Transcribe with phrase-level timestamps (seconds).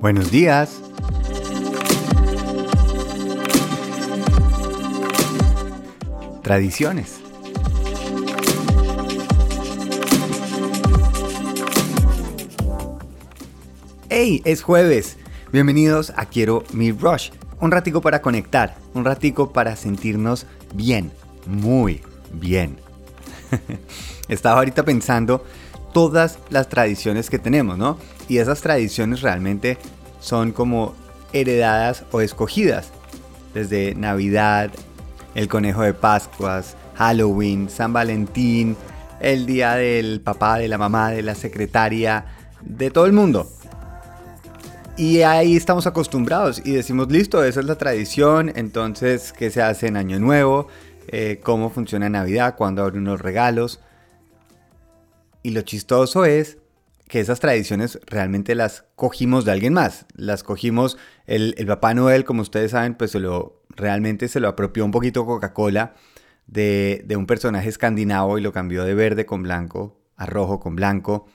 [0.00, 0.82] Buenos días.
[6.42, 7.20] Tradiciones.
[14.10, 14.42] ¡Hey!
[14.44, 15.16] Es jueves.
[15.50, 17.30] Bienvenidos a Quiero mi Rush.
[17.60, 21.10] Un ratico para conectar, un ratico para sentirnos bien,
[21.46, 22.02] muy
[22.34, 22.76] bien.
[24.28, 25.42] Estaba ahorita pensando
[25.94, 27.96] todas las tradiciones que tenemos, ¿no?
[28.28, 29.78] Y esas tradiciones realmente
[30.20, 30.94] son como
[31.32, 32.90] heredadas o escogidas.
[33.54, 34.70] Desde Navidad,
[35.34, 38.76] el conejo de Pascuas, Halloween, San Valentín,
[39.20, 42.26] el día del papá, de la mamá, de la secretaria,
[42.62, 43.48] de todo el mundo.
[44.96, 49.88] Y ahí estamos acostumbrados y decimos, listo, esa es la tradición, entonces, ¿qué se hace
[49.88, 50.68] en Año Nuevo?
[51.08, 52.56] Eh, ¿Cómo funciona Navidad?
[52.56, 53.80] ¿Cuándo abren unos regalos?
[55.42, 56.58] Y lo chistoso es
[57.08, 60.06] que esas tradiciones realmente las cogimos de alguien más.
[60.14, 64.84] Las cogimos, el, Papá Noel, como ustedes saben, pues se lo, realmente se lo apropió
[64.84, 65.94] un poquito Coca-Cola
[66.46, 70.76] de, de un personaje escandinavo y lo cambió de verde con blanco a rojo con
[70.76, 71.26] blanco.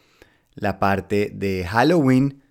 [0.55, 2.43] La parte de Halloween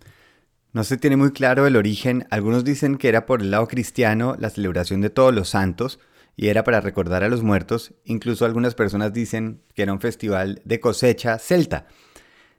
[0.72, 2.26] no se tiene muy claro el origen.
[2.30, 5.98] Algunos dicen que era por el lado cristiano la celebración de todos los santos
[6.36, 7.92] y era para recordar a los muertos.
[8.04, 11.86] Incluso algunas personas dicen que era un festival de cosecha celta.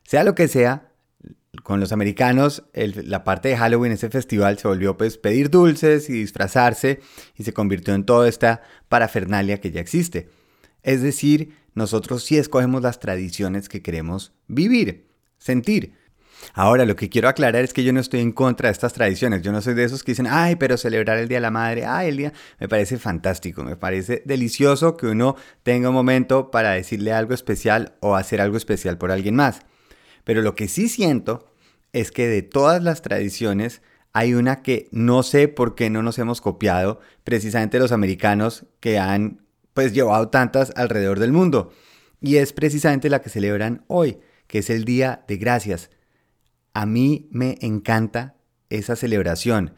[0.03, 0.91] Sea lo que sea,
[1.63, 6.13] con los americanos, la parte de Halloween, ese festival, se volvió pues pedir dulces y
[6.13, 7.01] disfrazarse
[7.35, 10.29] y se convirtió en toda esta parafernalia que ya existe.
[10.83, 15.93] Es decir, nosotros sí escogemos las tradiciones que queremos vivir, sentir.
[16.53, 19.43] Ahora, lo que quiero aclarar es que yo no estoy en contra de estas tradiciones.
[19.43, 21.85] Yo no soy de esos que dicen, ay, pero celebrar el Día de la Madre,
[21.85, 26.71] ay, el día, me parece fantástico, me parece delicioso que uno tenga un momento para
[26.71, 29.61] decirle algo especial o hacer algo especial por alguien más.
[30.31, 31.45] Pero lo que sí siento
[31.91, 33.81] es que de todas las tradiciones
[34.13, 38.97] hay una que no sé por qué no nos hemos copiado, precisamente los americanos que
[38.97, 39.41] han
[39.73, 41.73] pues llevado tantas alrededor del mundo.
[42.21, 45.89] Y es precisamente la que celebran hoy, que es el Día de Gracias.
[46.73, 48.37] A mí me encanta
[48.69, 49.73] esa celebración.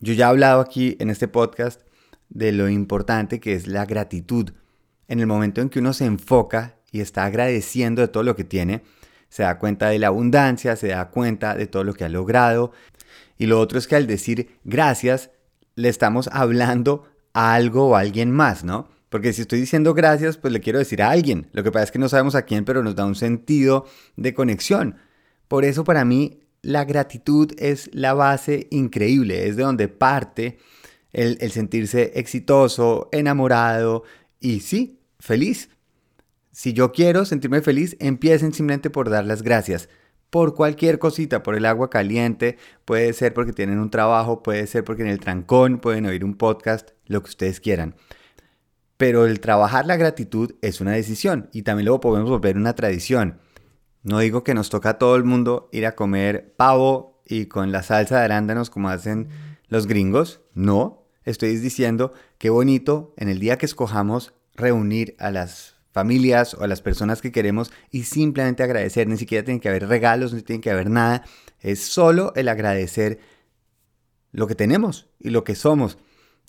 [0.00, 1.82] Yo ya he hablado aquí en este podcast
[2.28, 4.50] de lo importante que es la gratitud.
[5.06, 8.42] En el momento en que uno se enfoca y está agradeciendo de todo lo que
[8.42, 8.82] tiene,
[9.36, 12.72] se da cuenta de la abundancia, se da cuenta de todo lo que ha logrado.
[13.36, 15.28] Y lo otro es que al decir gracias,
[15.74, 18.88] le estamos hablando a algo o a alguien más, ¿no?
[19.10, 21.48] Porque si estoy diciendo gracias, pues le quiero decir a alguien.
[21.52, 23.84] Lo que pasa es que no sabemos a quién, pero nos da un sentido
[24.16, 24.96] de conexión.
[25.48, 30.56] Por eso para mí la gratitud es la base increíble, es de donde parte
[31.12, 34.04] el, sentirse exitoso, enamorado
[34.40, 35.68] y sí, feliz.
[36.56, 39.90] Si yo quiero sentirme feliz, empiecen simplemente por dar las gracias
[40.30, 42.56] por cualquier cosita, por el agua caliente,
[42.86, 46.34] puede ser porque tienen un trabajo, puede ser porque en el trancón pueden oír un
[46.34, 47.94] podcast, lo que ustedes quieran.
[48.96, 53.38] Pero el trabajar la gratitud es una decisión y también luego podemos volver una tradición.
[54.02, 57.70] No digo que nos toca a todo el mundo ir a comer pavo y con
[57.70, 59.28] la salsa de arándanos como hacen
[59.68, 60.40] los gringos.
[60.54, 66.62] No, estoy diciendo que bonito en el día que escojamos reunir a las familias o
[66.62, 69.08] a las personas que queremos y simplemente agradecer.
[69.08, 71.24] Ni siquiera tiene que haber regalos, ni tiene que haber nada.
[71.58, 73.18] Es solo el agradecer
[74.30, 75.96] lo que tenemos y lo que somos.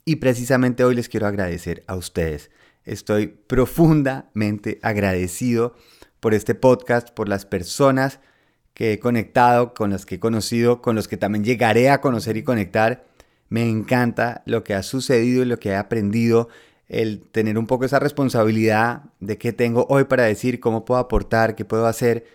[0.03, 2.51] Y precisamente hoy les quiero agradecer a ustedes.
[2.83, 5.75] Estoy profundamente agradecido
[6.19, 8.19] por este podcast, por las personas
[8.73, 12.35] que he conectado, con las que he conocido, con los que también llegaré a conocer
[12.35, 13.07] y conectar.
[13.47, 16.49] Me encanta lo que ha sucedido y lo que he aprendido,
[16.87, 21.55] el tener un poco esa responsabilidad de qué tengo hoy para decir, cómo puedo aportar,
[21.55, 22.25] qué puedo hacer.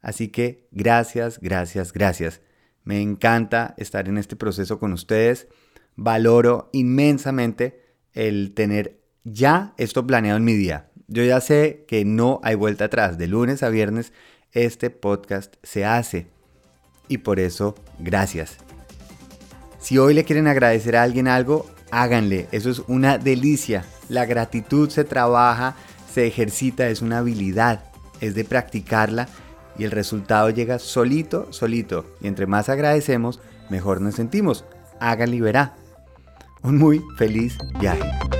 [0.00, 2.40] Así que gracias, gracias, gracias.
[2.84, 5.48] Me encanta estar en este proceso con ustedes.
[5.96, 7.82] Valoro inmensamente
[8.14, 10.90] el tener ya esto planeado en mi día.
[11.06, 13.18] Yo ya sé que no hay vuelta atrás.
[13.18, 14.12] De lunes a viernes
[14.52, 16.28] este podcast se hace.
[17.08, 18.56] Y por eso, gracias.
[19.78, 22.48] Si hoy le quieren agradecer a alguien algo, háganle.
[22.52, 23.84] Eso es una delicia.
[24.08, 25.76] La gratitud se trabaja,
[26.12, 27.84] se ejercita, es una habilidad.
[28.20, 29.28] Es de practicarla
[29.78, 32.04] y el resultado llega solito, solito.
[32.20, 33.40] Y entre más agradecemos,
[33.70, 34.64] mejor nos sentimos.
[35.00, 35.74] Háganle y verá.
[36.62, 38.39] Un muy feliz viaje.